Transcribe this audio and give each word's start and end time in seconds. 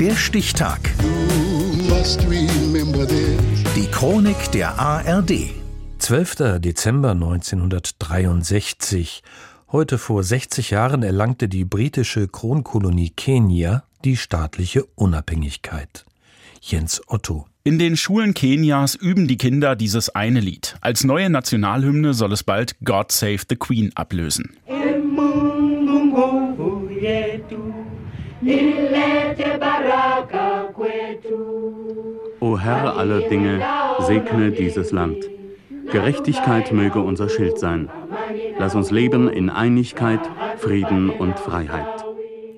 Der 0.00 0.14
Stichtag. 0.14 0.78
Die 3.74 3.86
Chronik 3.90 4.52
der 4.52 4.78
ARD. 4.78 5.32
12. 5.98 6.60
Dezember 6.60 7.10
1963. 7.10 9.24
Heute 9.72 9.98
vor 9.98 10.22
60 10.22 10.70
Jahren 10.70 11.02
erlangte 11.02 11.48
die 11.48 11.64
britische 11.64 12.28
Kronkolonie 12.28 13.10
Kenia 13.10 13.82
die 14.04 14.16
staatliche 14.16 14.84
Unabhängigkeit. 14.94 16.04
Jens 16.60 17.02
Otto. 17.08 17.46
In 17.64 17.80
den 17.80 17.96
Schulen 17.96 18.34
Kenias 18.34 18.94
üben 18.94 19.26
die 19.26 19.36
Kinder 19.36 19.74
dieses 19.74 20.10
eine 20.10 20.38
Lied. 20.38 20.76
Als 20.80 21.02
neue 21.02 21.28
Nationalhymne 21.28 22.14
soll 22.14 22.32
es 22.32 22.44
bald 22.44 22.76
God 22.84 23.10
Save 23.10 23.40
the 23.48 23.56
Queen 23.56 23.90
ablösen. 23.96 24.56
O 32.40 32.58
Herr 32.58 32.96
aller 32.96 33.20
Dinge, 33.28 33.60
segne 34.00 34.52
dieses 34.52 34.92
Land. 34.92 35.28
Gerechtigkeit 35.90 36.72
möge 36.72 37.00
unser 37.00 37.28
Schild 37.28 37.58
sein. 37.58 37.88
Lass 38.58 38.76
uns 38.76 38.92
leben 38.92 39.28
in 39.28 39.50
Einigkeit, 39.50 40.20
Frieden 40.58 41.10
und 41.10 41.36
Freiheit. 41.40 42.04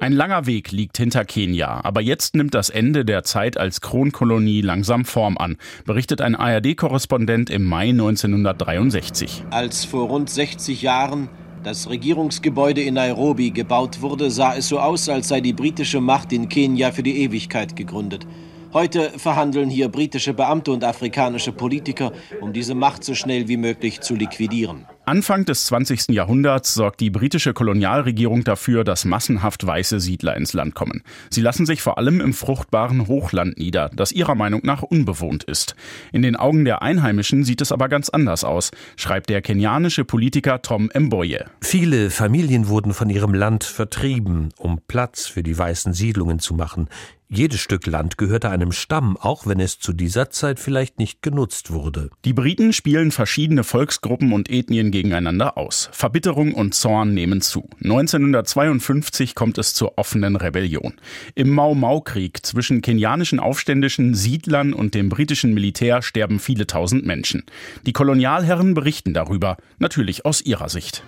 Ein 0.00 0.12
langer 0.12 0.46
Weg 0.46 0.72
liegt 0.72 0.96
hinter 0.96 1.24
Kenia, 1.24 1.80
aber 1.84 2.00
jetzt 2.00 2.34
nimmt 2.34 2.54
das 2.54 2.70
Ende 2.70 3.04
der 3.04 3.22
Zeit 3.22 3.56
als 3.56 3.80
Kronkolonie 3.80 4.62
langsam 4.62 5.04
Form 5.04 5.38
an, 5.38 5.58
berichtet 5.84 6.20
ein 6.20 6.34
ARD-Korrespondent 6.34 7.50
im 7.50 7.64
Mai 7.64 7.90
1963. 7.90 9.44
Als 9.50 9.84
vor 9.84 10.08
rund 10.08 10.28
60 10.28 10.82
Jahren 10.82 11.28
das 11.62 11.88
Regierungsgebäude 11.88 12.82
in 12.82 12.94
Nairobi 12.94 13.50
gebaut 13.50 14.00
wurde, 14.00 14.30
sah 14.30 14.54
es 14.54 14.68
so 14.68 14.78
aus, 14.78 15.08
als 15.08 15.28
sei 15.28 15.40
die 15.40 15.52
britische 15.52 16.00
Macht 16.00 16.32
in 16.32 16.48
Kenia 16.48 16.92
für 16.92 17.02
die 17.02 17.22
Ewigkeit 17.22 17.76
gegründet. 17.76 18.26
Heute 18.72 19.10
verhandeln 19.18 19.70
hier 19.70 19.88
britische 19.88 20.34
Beamte 20.34 20.72
und 20.72 20.84
afrikanische 20.84 21.52
Politiker, 21.52 22.12
um 22.40 22.52
diese 22.52 22.74
Macht 22.74 23.02
so 23.02 23.14
schnell 23.14 23.48
wie 23.48 23.56
möglich 23.56 24.00
zu 24.00 24.14
liquidieren. 24.14 24.86
Anfang 25.08 25.46
des 25.46 25.64
20. 25.64 26.10
Jahrhunderts 26.10 26.74
sorgt 26.74 27.00
die 27.00 27.08
britische 27.08 27.54
Kolonialregierung 27.54 28.44
dafür, 28.44 28.84
dass 28.84 29.06
massenhaft 29.06 29.66
weiße 29.66 30.00
Siedler 30.00 30.36
ins 30.36 30.52
Land 30.52 30.74
kommen. 30.74 31.02
Sie 31.30 31.40
lassen 31.40 31.64
sich 31.64 31.80
vor 31.80 31.96
allem 31.96 32.20
im 32.20 32.34
fruchtbaren 32.34 33.08
Hochland 33.08 33.56
nieder, 33.56 33.90
das 33.96 34.12
ihrer 34.12 34.34
Meinung 34.34 34.60
nach 34.64 34.82
unbewohnt 34.82 35.44
ist. 35.44 35.76
In 36.12 36.20
den 36.20 36.36
Augen 36.36 36.66
der 36.66 36.82
Einheimischen 36.82 37.42
sieht 37.42 37.62
es 37.62 37.72
aber 37.72 37.88
ganz 37.88 38.10
anders 38.10 38.44
aus, 38.44 38.70
schreibt 38.96 39.30
der 39.30 39.40
kenianische 39.40 40.04
Politiker 40.04 40.60
Tom 40.60 40.90
Mboye. 40.94 41.46
Viele 41.62 42.10
Familien 42.10 42.68
wurden 42.68 42.92
von 42.92 43.08
ihrem 43.08 43.32
Land 43.32 43.64
vertrieben, 43.64 44.50
um 44.58 44.78
Platz 44.88 45.26
für 45.26 45.42
die 45.42 45.56
weißen 45.56 45.94
Siedlungen 45.94 46.38
zu 46.38 46.52
machen. 46.52 46.90
Jedes 47.30 47.60
Stück 47.60 47.86
Land 47.86 48.16
gehörte 48.16 48.48
einem 48.48 48.72
Stamm, 48.72 49.18
auch 49.18 49.46
wenn 49.46 49.60
es 49.60 49.78
zu 49.78 49.92
dieser 49.92 50.30
Zeit 50.30 50.58
vielleicht 50.58 50.98
nicht 50.98 51.20
genutzt 51.20 51.70
wurde. 51.70 52.08
Die 52.24 52.32
Briten 52.32 52.72
spielen 52.72 53.10
verschiedene 53.10 53.64
Volksgruppen 53.64 54.32
und 54.32 54.48
Ethnien 54.48 54.90
gegeneinander 54.98 55.56
aus. 55.56 55.88
Verbitterung 55.92 56.54
und 56.54 56.74
Zorn 56.74 57.14
nehmen 57.14 57.40
zu. 57.40 57.68
1952 57.84 59.36
kommt 59.36 59.56
es 59.58 59.72
zur 59.72 59.96
offenen 59.96 60.34
Rebellion. 60.34 60.94
Im 61.36 61.50
Mau-Mau-Krieg 61.50 62.44
zwischen 62.44 62.82
kenianischen 62.82 63.38
Aufständischen, 63.38 64.16
Siedlern 64.16 64.72
und 64.72 64.94
dem 64.94 65.08
britischen 65.08 65.54
Militär 65.54 66.02
sterben 66.02 66.40
viele 66.40 66.66
tausend 66.66 67.06
Menschen. 67.06 67.44
Die 67.86 67.92
Kolonialherren 67.92 68.74
berichten 68.74 69.14
darüber, 69.14 69.56
natürlich 69.78 70.24
aus 70.24 70.40
ihrer 70.40 70.68
Sicht. 70.68 71.04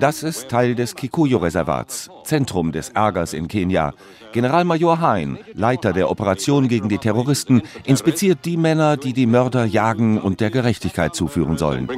Das 0.00 0.22
ist 0.24 0.48
Teil 0.48 0.74
des 0.74 0.96
Kikuyu-Reservats. 0.96 2.10
Zentrum 2.24 2.72
des 2.72 2.88
Ärgers 2.90 3.34
in 3.34 3.46
Kenia. 3.46 3.94
Generalmajor 4.32 5.00
Hein, 5.00 5.38
Leiter 5.54 5.92
der 5.92 6.10
Operation 6.10 6.68
gegen 6.68 6.88
die 6.88 6.98
Terroristen, 6.98 7.62
inspiziert 7.84 8.38
die 8.44 8.56
Männer, 8.56 8.96
die 8.96 9.12
die 9.12 9.26
Mörder 9.26 9.66
jagen 9.66 9.91
und 10.00 10.40
der 10.40 10.50
Gerechtigkeit 10.50 11.14
zuführen 11.14 11.58
sollen. 11.58 11.88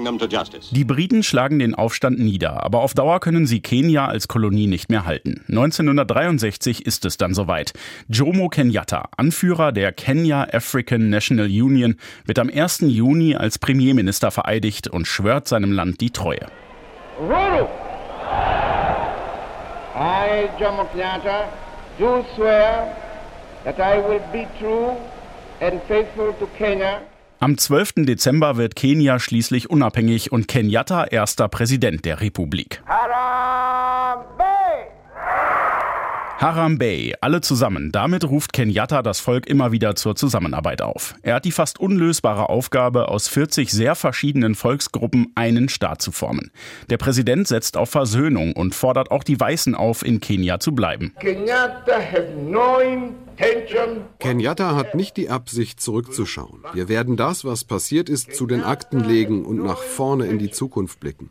Die 0.71 0.85
Briten 0.85 1.23
schlagen 1.23 1.59
den 1.59 1.75
Aufstand 1.75 2.19
nieder, 2.19 2.65
aber 2.65 2.81
auf 2.81 2.95
Dauer 2.95 3.21
können 3.21 3.47
sie 3.47 3.61
Kenia 3.61 4.07
als 4.07 4.29
Kolonie 4.29 4.67
nicht 4.67 4.91
mehr 4.91 5.05
halten. 5.05 5.45
1963 5.49 6.87
ist 6.87 7.05
es 7.05 7.17
dann 7.17 7.35
soweit. 7.35 7.73
Jomo 8.09 8.49
Kenyatta, 8.49 9.09
Anführer 9.17 9.73
der 9.73 9.93
Kenya 9.93 10.47
African 10.53 11.11
National 11.11 11.47
Union, 11.47 11.97
wird 12.25 12.39
am 12.39 12.51
1. 12.51 12.81
Juni 12.83 13.35
als 13.35 13.59
Premierminister 13.59 14.31
vereidigt 14.31 14.89
und 14.89 15.07
schwört 15.07 15.49
seinem 15.49 15.73
Land 15.73 16.01
die 16.01 16.11
Treue. 16.11 16.47
Ruru. 17.19 17.69
I, 19.97 20.49
Jomo 20.59 20.85
Kenyatta, 20.93 21.49
do 21.99 22.25
swear 22.35 22.97
that 23.65 23.79
I 23.79 23.99
will 23.99 24.21
be 24.33 24.47
true 24.59 24.97
and 25.61 25.81
faithful 25.89 26.33
to 26.35 26.47
Kenya. 26.59 27.03
Am 27.45 27.59
12. 27.59 28.07
Dezember 28.07 28.57
wird 28.57 28.75
Kenia 28.75 29.19
schließlich 29.19 29.69
unabhängig 29.69 30.33
und 30.33 30.49
Kenyatta 30.49 31.05
erster 31.05 31.47
Präsident 31.49 32.07
der 32.07 32.23
Republik. 32.23 32.83
Harambe! 32.87 34.45
Harambee, 36.39 37.13
alle 37.21 37.43
zusammen. 37.43 37.93
Damit 37.93 38.25
ruft 38.25 38.55
Kenyatta 38.55 39.03
das 39.03 39.21
Volk 39.21 39.47
immer 39.47 39.73
wieder 39.73 39.95
zur 39.95 40.17
Zusammenarbeit 40.17 40.81
auf. 40.81 41.17
Er 41.21 41.35
hat 41.35 41.45
die 41.45 41.53
fast 41.53 41.79
unlösbare 41.79 42.49
Aufgabe, 42.49 43.09
aus 43.09 43.29
40 43.29 43.71
sehr 43.71 43.95
verschiedenen 43.95 44.55
Volksgruppen 44.55 45.31
einen 45.35 45.69
Staat 45.69 46.01
zu 46.01 46.13
formen. 46.13 46.51
Der 46.89 46.97
Präsident 46.97 47.47
setzt 47.47 47.77
auf 47.77 47.91
Versöhnung 47.91 48.55
und 48.55 48.75
fordert 48.75 49.11
auch 49.11 49.23
die 49.23 49.39
Weißen 49.39 49.75
auf, 49.75 50.03
in 50.03 50.21
Kenia 50.21 50.61
zu 50.61 50.75
bleiben. 50.75 51.13
Kenyatta 51.21 51.99
has 52.01 52.25
no 52.43 52.81
Kenyatta 54.19 54.77
hat 54.77 54.95
nicht 54.95 55.17
die 55.17 55.29
Absicht, 55.29 55.81
zurückzuschauen. 55.81 56.65
Wir 56.73 56.89
werden 56.89 57.17
das, 57.17 57.45
was 57.45 57.65
passiert 57.65 58.09
ist, 58.09 58.35
zu 58.35 58.47
den 58.47 58.63
Akten 58.63 59.01
legen 59.01 59.45
und 59.45 59.63
nach 59.63 59.79
vorne 59.79 60.27
in 60.27 60.39
die 60.39 60.51
Zukunft 60.51 61.01
blicken. 61.01 61.31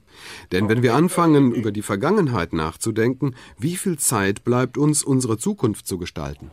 Denn 0.51 0.69
wenn 0.69 0.83
wir 0.83 0.95
anfangen, 0.95 1.53
über 1.53 1.71
die 1.71 1.81
Vergangenheit 1.81 2.53
nachzudenken, 2.53 3.35
wie 3.57 3.75
viel 3.75 3.97
Zeit 3.97 4.43
bleibt 4.43 4.77
uns, 4.77 5.03
unsere 5.03 5.37
Zukunft 5.37 5.87
zu 5.87 5.97
gestalten? 5.97 6.49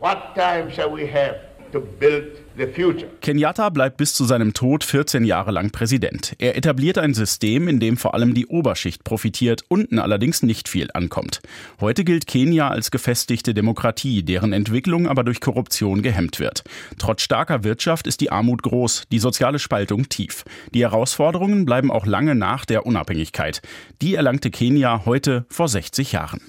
Kenyatta 3.21 3.69
bleibt 3.69 3.97
bis 3.97 4.13
zu 4.13 4.25
seinem 4.25 4.53
Tod 4.53 4.83
14 4.83 5.23
Jahre 5.23 5.51
lang 5.51 5.71
Präsident. 5.71 6.35
Er 6.37 6.57
etabliert 6.57 6.97
ein 6.97 7.13
System, 7.13 7.67
in 7.67 7.79
dem 7.79 7.97
vor 7.97 8.13
allem 8.13 8.33
die 8.33 8.47
Oberschicht 8.47 9.03
profitiert, 9.03 9.63
unten 9.67 9.99
allerdings 9.99 10.43
nicht 10.43 10.67
viel 10.67 10.89
ankommt. 10.93 11.41
Heute 11.79 12.03
gilt 12.03 12.27
Kenia 12.27 12.69
als 12.69 12.91
gefestigte 12.91 13.53
Demokratie, 13.53 14.23
deren 14.23 14.53
Entwicklung 14.53 15.07
aber 15.07 15.23
durch 15.23 15.41
Korruption 15.41 16.01
gehemmt 16.01 16.39
wird. 16.39 16.63
Trotz 16.97 17.21
starker 17.23 17.63
Wirtschaft 17.63 18.07
ist 18.07 18.21
die 18.21 18.31
Armut 18.31 18.63
groß, 18.63 19.03
die 19.11 19.19
soziale 19.19 19.59
Spaltung 19.59 20.09
tief. 20.09 20.43
Die 20.73 20.81
Herausforderungen 20.81 21.65
bleiben 21.65 21.91
auch 21.91 22.05
lange 22.05 22.35
nach 22.35 22.65
der 22.65 22.85
Unabhängigkeit. 22.85 23.61
Die 24.01 24.15
erlangte 24.15 24.51
Kenia 24.51 25.05
heute 25.05 25.45
vor 25.49 25.67
60 25.67 26.11
Jahren. 26.11 26.41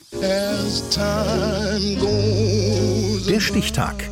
Der 3.28 3.40
Stichtag. 3.40 4.11